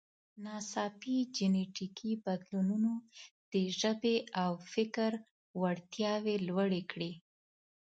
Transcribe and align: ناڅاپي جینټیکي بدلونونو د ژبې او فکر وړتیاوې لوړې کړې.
ناڅاپي 0.43 1.15
جینټیکي 1.35 2.11
بدلونونو 2.25 2.91
د 3.51 3.53
ژبې 3.79 4.17
او 4.43 4.51
فکر 4.73 5.11
وړتیاوې 5.61 6.35
لوړې 6.47 6.81
کړې. 6.91 7.11